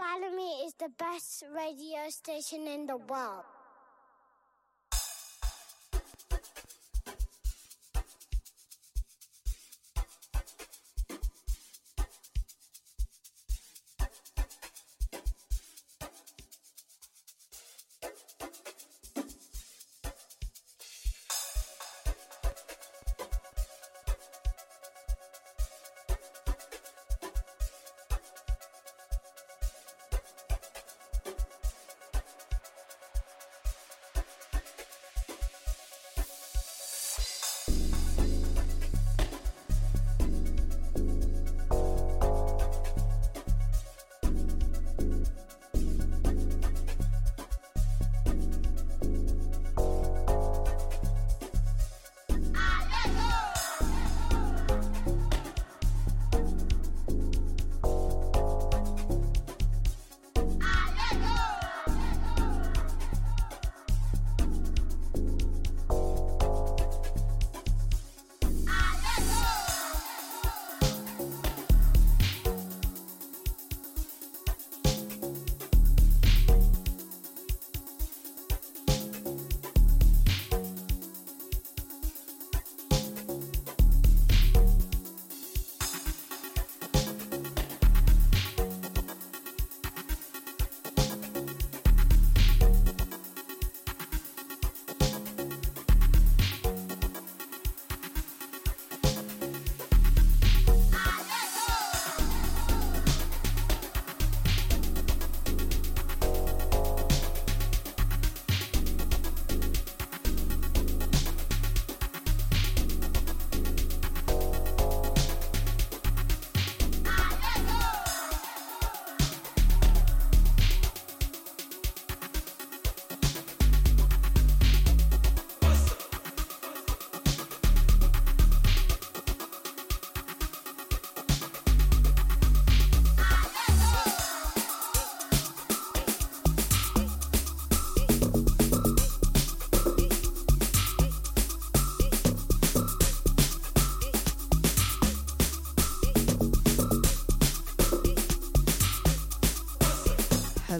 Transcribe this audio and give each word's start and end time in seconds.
Balamii 0.00 0.64
is 0.64 0.72
the 0.78 0.88
best 0.98 1.44
radio 1.54 2.08
station 2.08 2.66
in 2.66 2.86
the 2.86 2.96
world. 2.96 3.44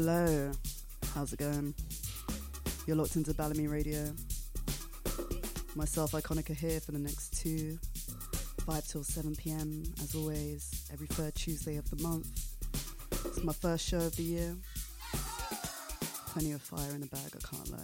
Hello, 0.03 0.51
how's 1.15 1.35
it 1.35 1.39
going? 1.39 1.75
You're 2.87 2.97
locked 2.97 3.17
into 3.17 3.35
Balamii 3.35 3.71
Radio. 3.71 4.15
Myself, 5.77 6.13
Ikonika, 6.13 6.57
here 6.57 6.81
for 6.81 6.93
the 6.93 6.99
next 6.99 7.39
two, 7.39 7.79
5 8.65 8.87
till 8.87 9.05
7 9.05 9.37
pm, 9.37 9.83
as 10.03 10.15
always, 10.15 10.89
every 10.91 11.07
third 11.09 11.35
Tuesday 11.35 11.77
of 11.77 11.91
the 11.91 12.03
month. 12.03 12.47
It's 13.27 13.45
my 13.45 13.53
first 13.53 13.87
show 13.87 13.99
of 13.99 14.17
the 14.17 14.23
year. 14.23 14.57
Plenty 16.29 16.53
of 16.53 16.63
fire 16.63 16.95
in 16.95 17.03
the 17.03 17.07
bag, 17.09 17.37
I 17.37 17.55
can't 17.55 17.71
lie. 17.71 17.80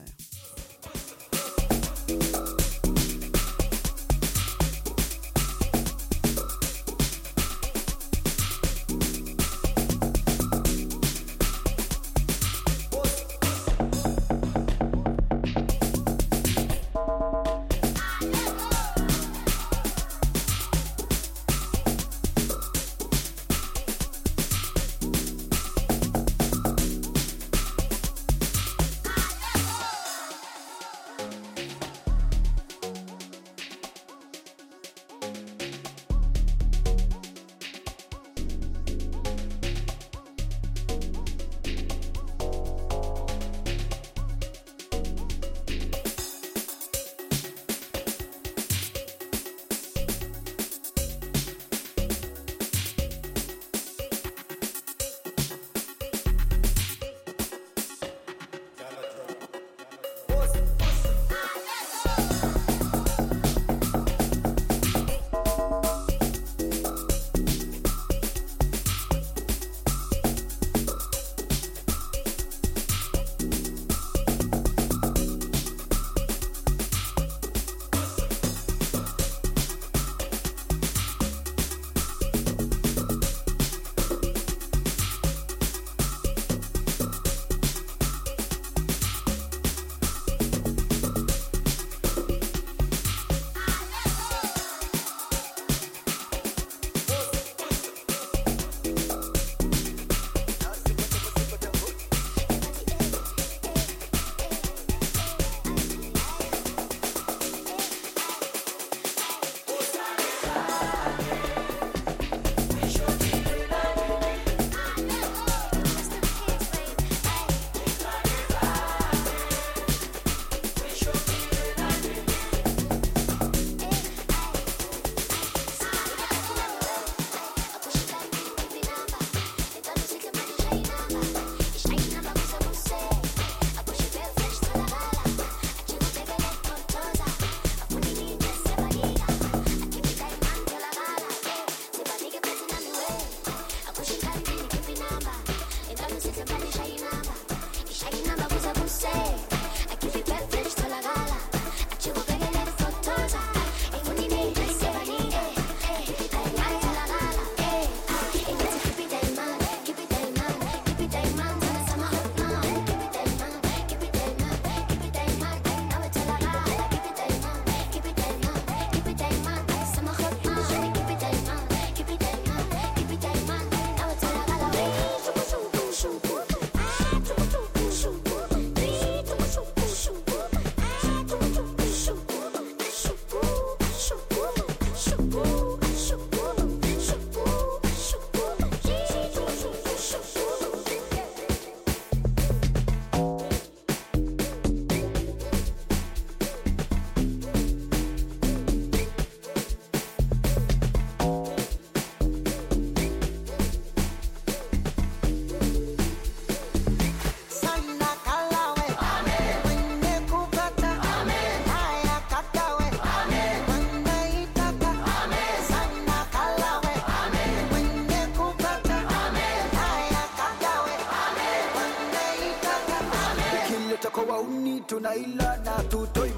Tunaila 224.97 225.57
na 225.65 225.83
tutoi 225.91 226.31
mbuni 226.31 226.36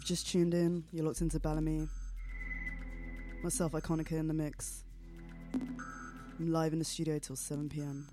you've 0.00 0.06
just 0.06 0.30
tuned 0.30 0.54
in, 0.54 0.82
you're 0.94 1.04
locked 1.04 1.20
into 1.20 1.38
Balamii. 1.38 1.86
Myself, 3.42 3.72
Ikonika, 3.72 4.12
in 4.12 4.28
the 4.28 4.32
mix. 4.34 4.82
I'm 5.52 6.50
live 6.50 6.72
in 6.72 6.78
the 6.78 6.86
studio 6.86 7.18
till 7.18 7.36
7 7.36 7.68
pm. 7.68 8.08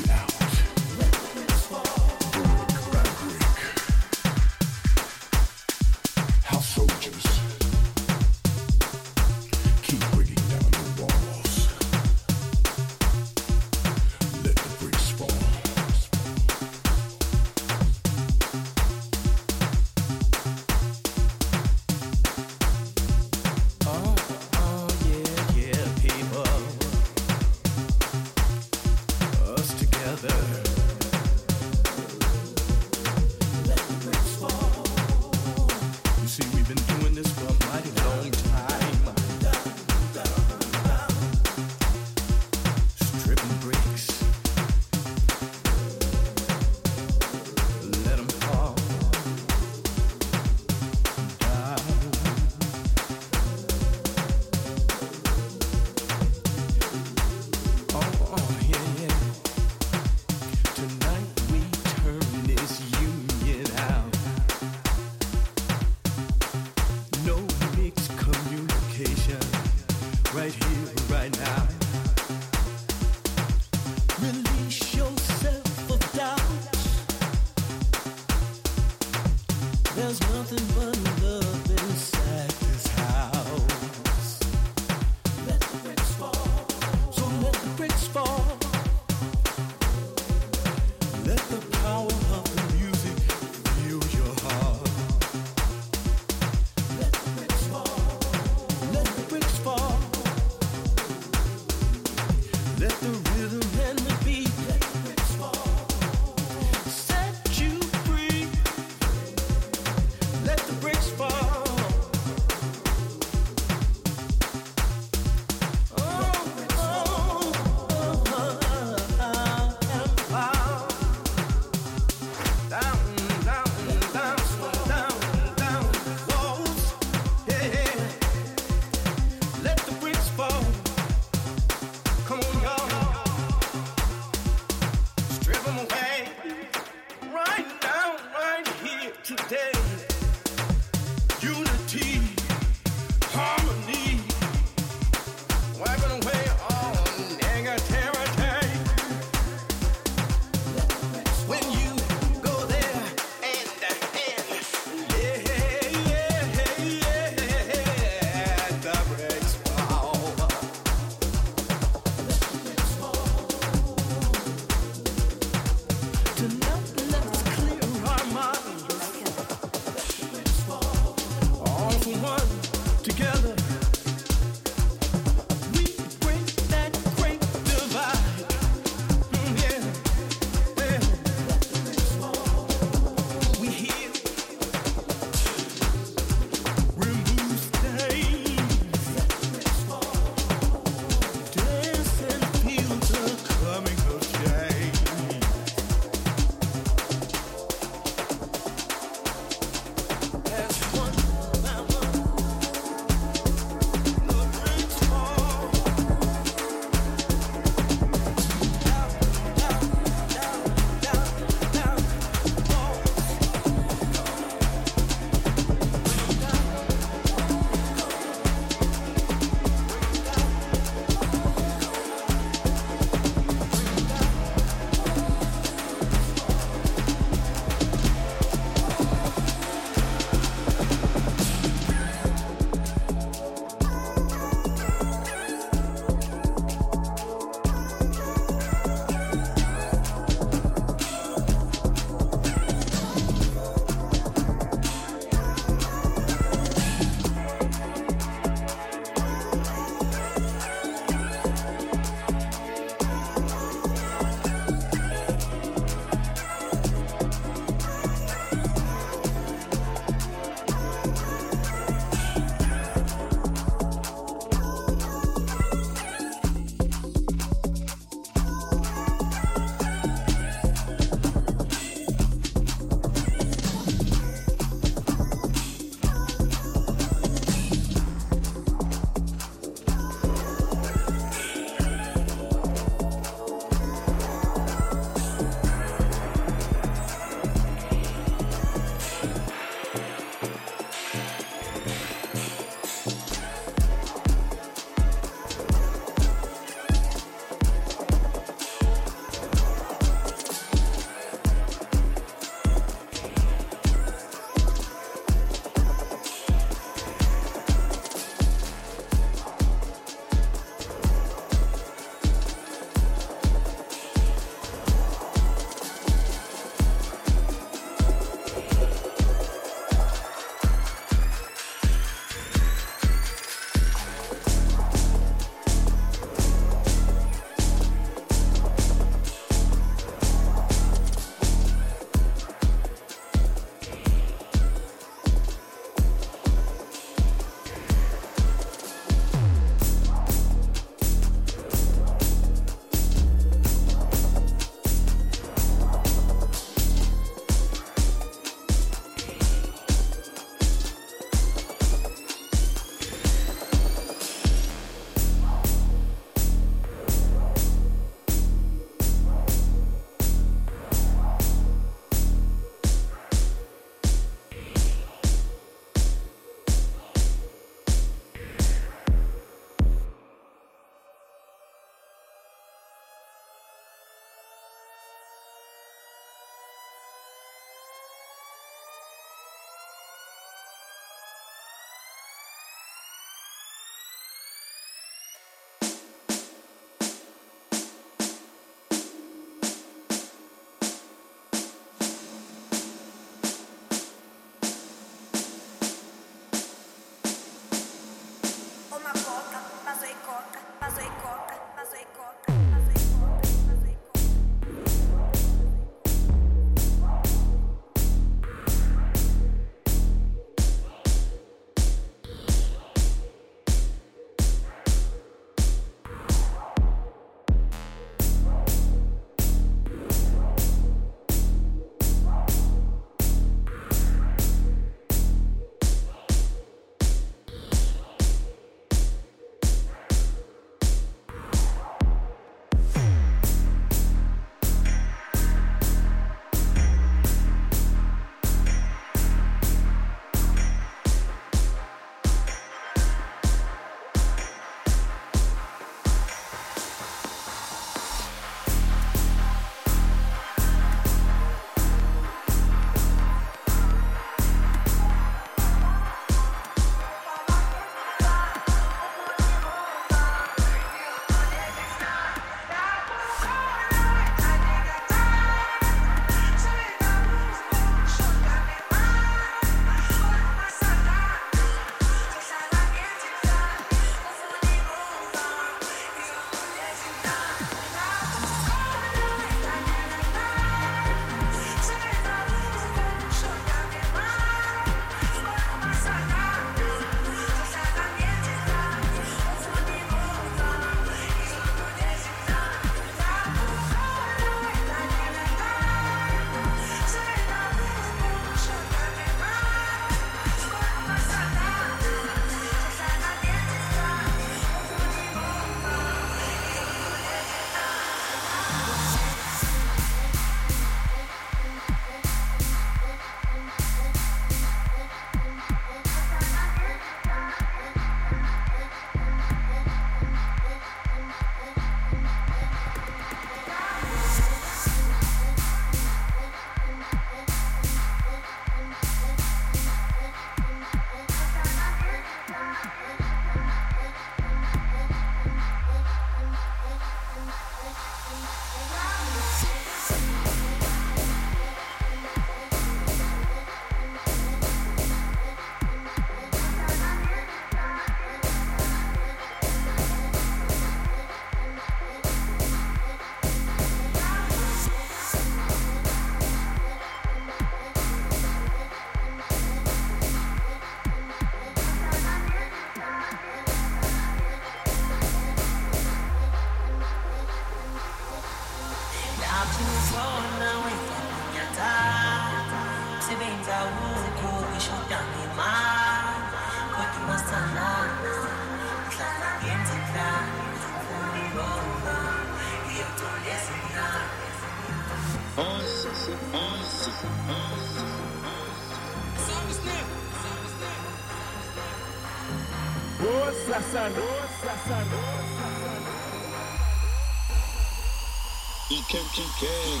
E 598.90 599.02
quem 599.02 599.24
te 599.28 599.42
quer, 599.58 599.68
quem 599.68 600.00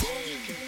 quer, 0.00 0.46
quem 0.46 0.54
quer. 0.54 0.63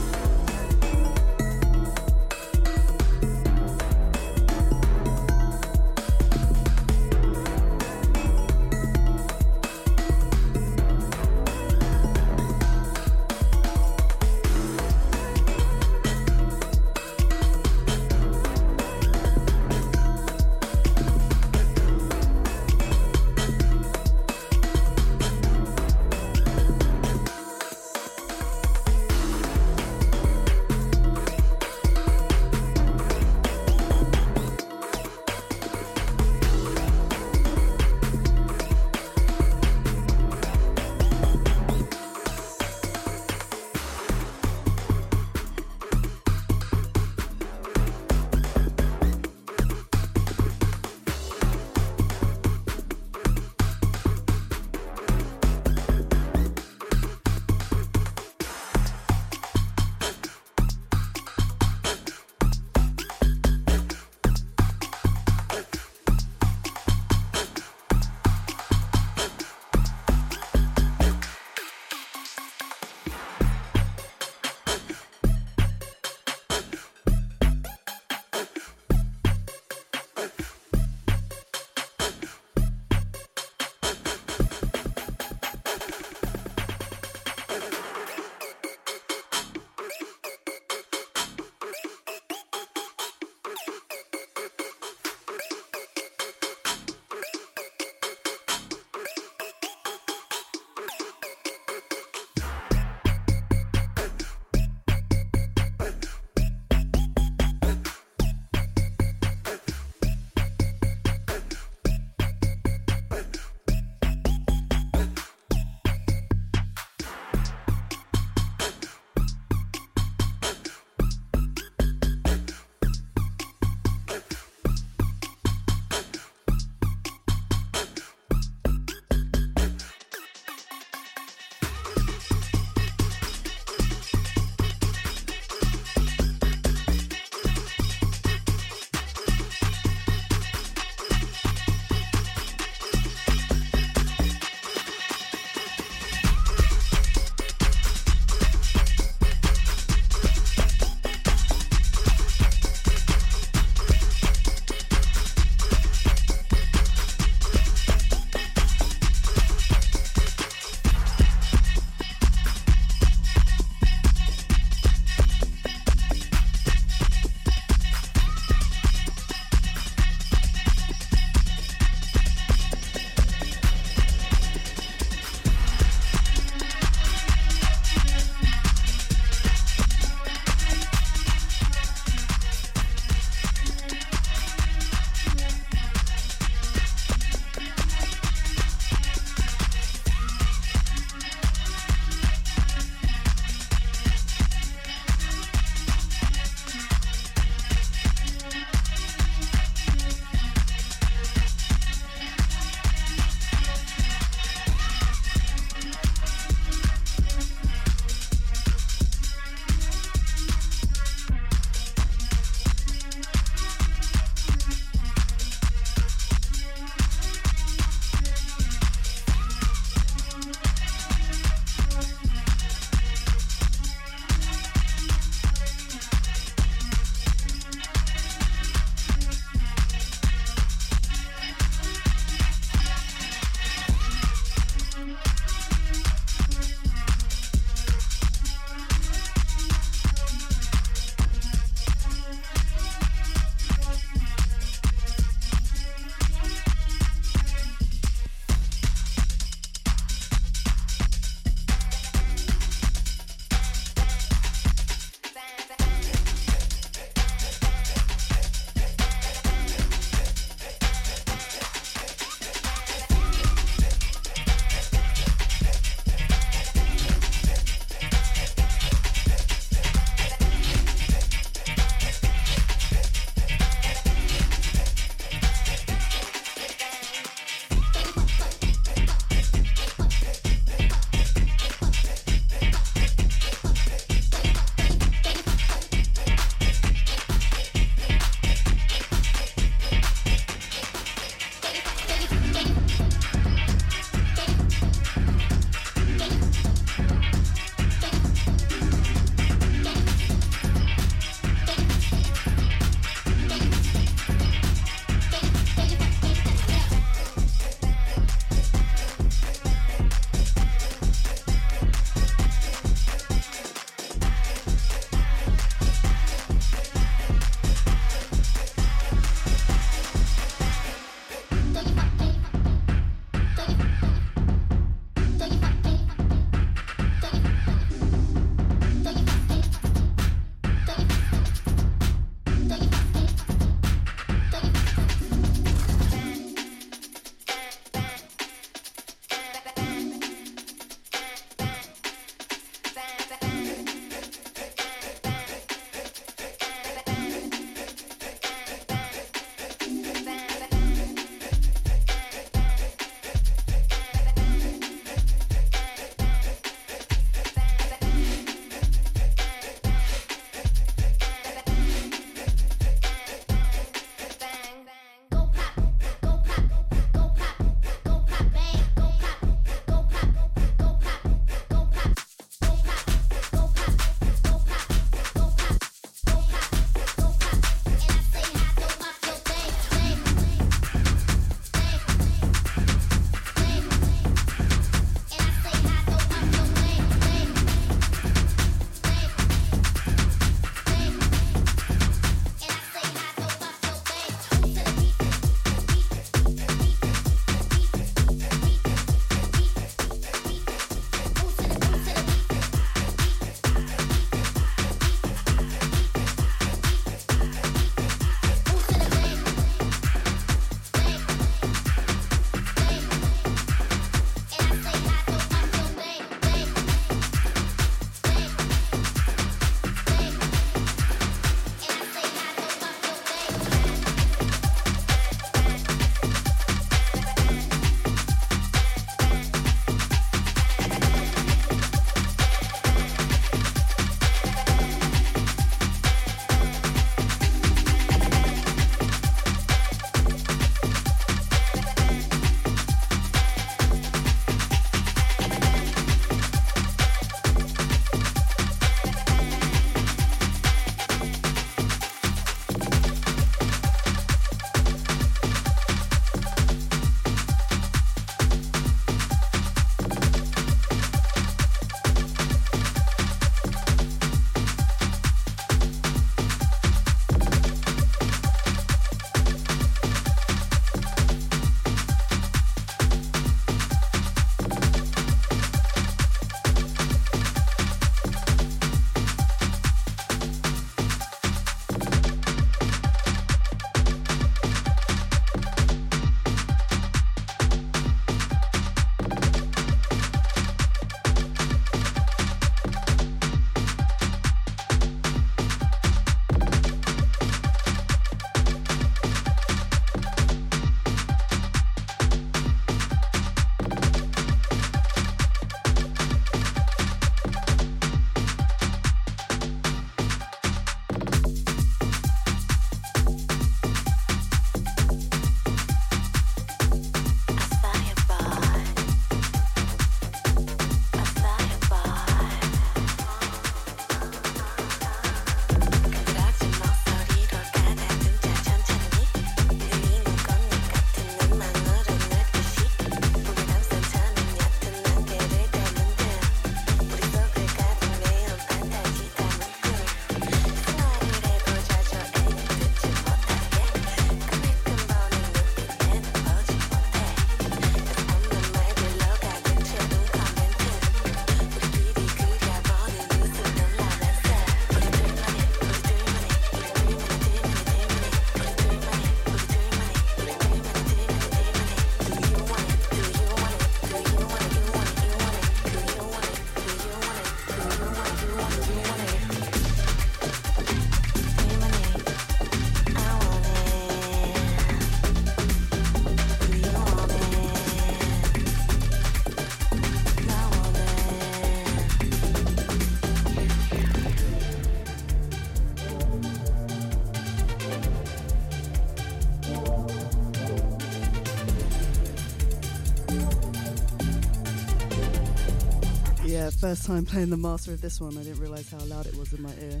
First 596.80 597.06
time 597.06 597.24
playing 597.24 597.50
the 597.50 597.56
master 597.56 597.92
of 597.92 598.00
this 598.00 598.20
one. 598.20 598.38
I 598.38 598.42
didn't 598.44 598.60
realize 598.60 598.88
how 598.90 598.98
loud 599.06 599.26
it 599.26 599.36
was 599.36 599.52
in 599.52 599.62
my 599.62 599.72
ear. 599.80 600.00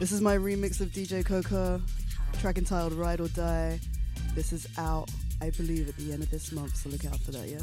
This 0.00 0.10
is 0.10 0.20
my 0.20 0.36
remix 0.36 0.80
of 0.80 0.88
DJ 0.88 1.24
Coca, 1.24 1.80
track 2.40 2.58
entitled 2.58 2.94
Ride 2.94 3.20
or 3.20 3.28
Die. 3.28 3.78
This 4.34 4.52
is 4.52 4.66
out, 4.76 5.08
I 5.40 5.50
believe, 5.50 5.88
at 5.88 5.96
the 5.96 6.12
end 6.12 6.24
of 6.24 6.30
this 6.30 6.50
month, 6.52 6.76
so 6.76 6.90
look 6.90 7.04
out 7.04 7.18
for 7.20 7.30
that, 7.30 7.48
yeah? 7.48 7.60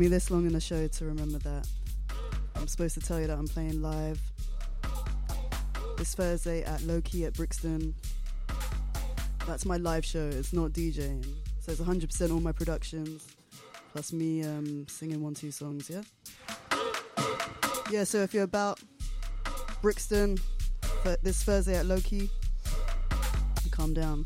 Me 0.00 0.08
this 0.08 0.30
long 0.30 0.46
in 0.46 0.52
the 0.54 0.60
show 0.60 0.86
to 0.88 1.04
remember 1.04 1.36
that. 1.40 1.68
I'm 2.54 2.66
supposed 2.66 2.94
to 2.94 3.00
tell 3.00 3.20
you 3.20 3.26
that 3.26 3.36
I'm 3.36 3.46
playing 3.46 3.82
live 3.82 4.18
this 5.98 6.14
Thursday 6.14 6.62
at 6.62 6.80
Low 6.84 7.02
Key 7.02 7.26
at 7.26 7.34
Brixton. 7.34 7.94
That's 9.46 9.66
my 9.66 9.76
live 9.76 10.02
show, 10.02 10.26
it's 10.26 10.54
not 10.54 10.70
DJing. 10.70 11.22
So 11.58 11.72
it's 11.72 11.82
100% 11.82 12.32
all 12.32 12.40
my 12.40 12.50
productions, 12.50 13.28
plus 13.92 14.10
me 14.10 14.42
um, 14.42 14.86
singing 14.88 15.22
one, 15.22 15.34
two 15.34 15.50
songs, 15.50 15.90
yeah? 15.90 16.00
Yeah, 17.90 18.04
so 18.04 18.22
if 18.22 18.32
you're 18.32 18.44
about 18.44 18.80
Brixton 19.82 20.38
th- 21.04 21.18
this 21.22 21.42
Thursday 21.42 21.76
at 21.76 21.84
Low 21.84 22.00
Key, 22.00 22.30
calm 23.70 23.92
down. 23.92 24.24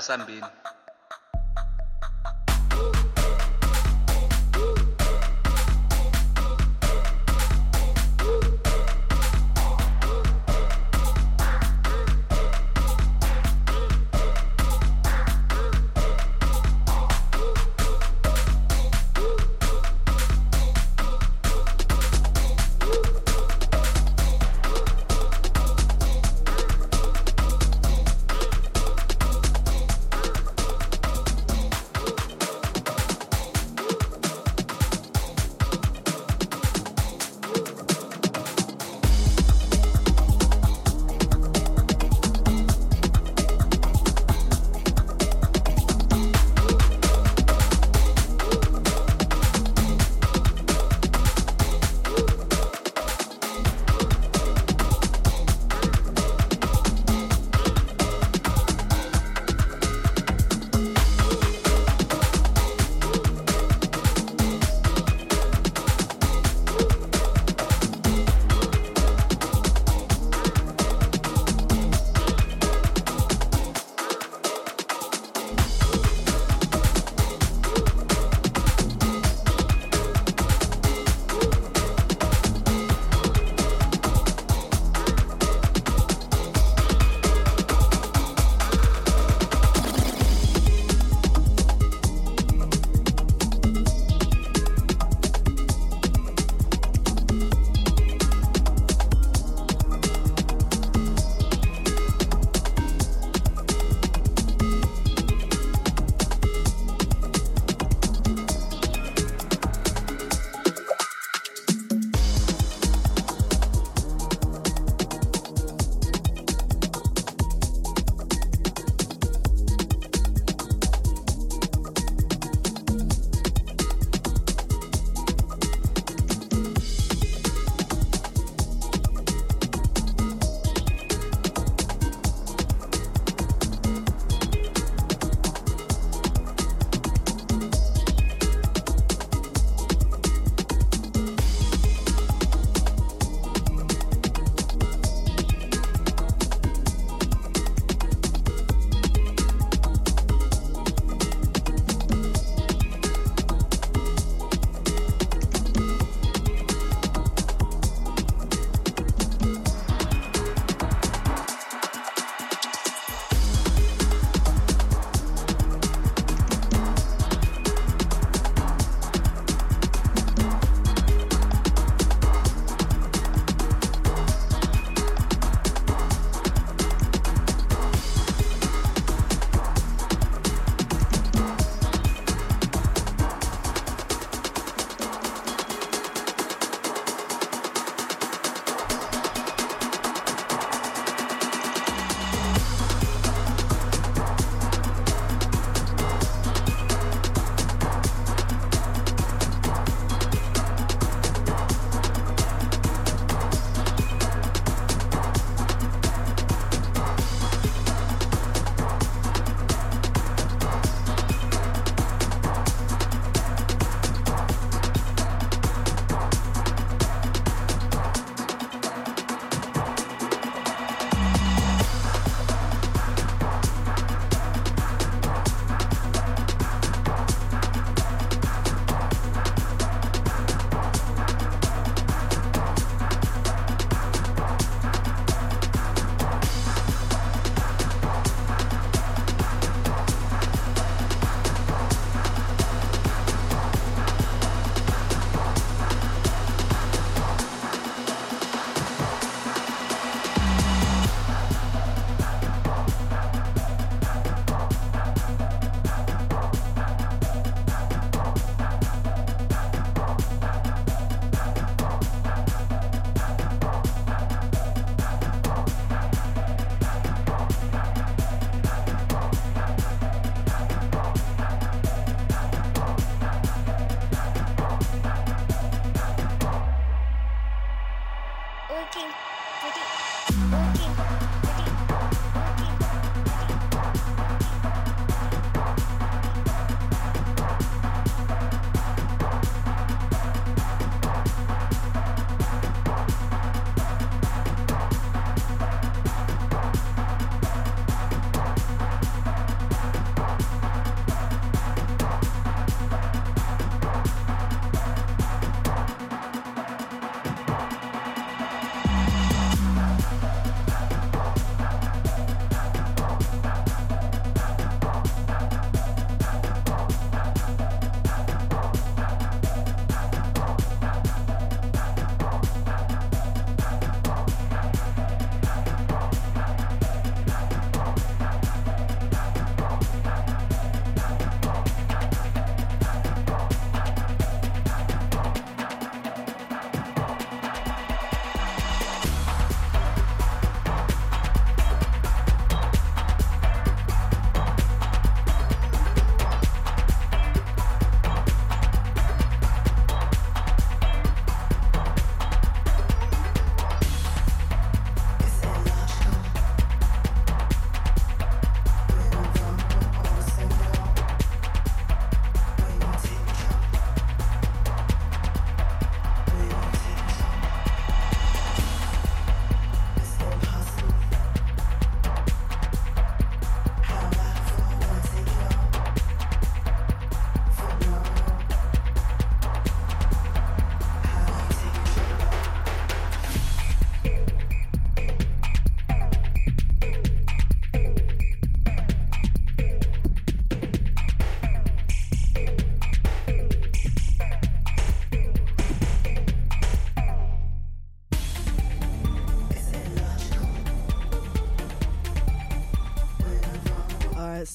dhambi. 0.00 0.40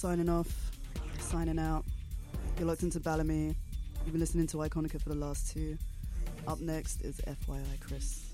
Signing 0.06 0.30
off, 0.30 0.70
signing 1.18 1.58
out. 1.58 1.84
You're 2.60 2.68
locked 2.68 2.84
into 2.84 3.00
Balamii. 3.00 3.56
You've 4.04 4.12
been 4.12 4.20
listening 4.20 4.46
to 4.46 4.58
Ikonika 4.58 5.02
for 5.02 5.10
the 5.10 5.16
last 5.16 5.52
two. 5.52 5.80
Up 6.48 6.60
next 6.60 7.02
is 7.02 7.20
FYI 7.22 7.80
Chris. 7.80 8.26